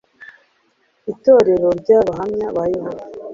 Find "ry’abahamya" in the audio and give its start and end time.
1.79-2.47